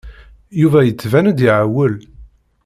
Yuba 0.61 0.79
yettban-d 0.83 1.39
iɛewwel. 1.47 1.95